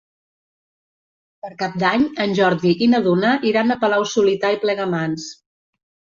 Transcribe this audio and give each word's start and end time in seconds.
Per 1.45 1.51
Cap 1.59 1.75
d'Any 1.83 2.05
en 2.25 2.33
Jordi 2.39 2.73
i 2.87 2.89
na 2.95 3.03
Duna 3.09 3.35
iran 3.51 3.75
a 3.75 3.79
Palau-solità 3.85 4.53
i 4.57 4.61
Plegamans. 4.67 5.31